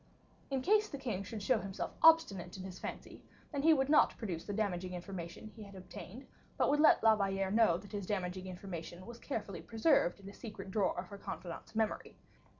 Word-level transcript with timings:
In 0.49 0.63
case 0.63 0.89
the 0.89 0.97
king 0.97 1.21
should 1.23 1.43
show 1.43 1.59
himself 1.59 1.91
obstinate 2.01 2.57
in 2.57 2.63
his 2.63 2.79
fancy, 2.79 3.21
then 3.51 3.61
he 3.61 3.71
would 3.71 3.87
not 3.87 4.17
produce 4.17 4.45
the 4.45 4.51
damaging 4.51 4.95
information 4.95 5.45
he 5.55 5.61
had 5.61 5.75
obtained, 5.75 6.25
but 6.57 6.71
would 6.71 6.79
let 6.79 7.03
La 7.03 7.15
Valliere 7.15 7.51
know 7.51 7.77
that 7.77 7.91
this 7.91 8.07
damaging 8.07 8.47
information 8.47 9.05
was 9.05 9.19
carefully 9.19 9.61
preserved 9.61 10.19
in 10.19 10.27
a 10.27 10.33
secret 10.33 10.71
drawer 10.71 10.97
of 10.97 11.05
her 11.09 11.19
confidant's 11.19 11.75
memory. 11.75 12.17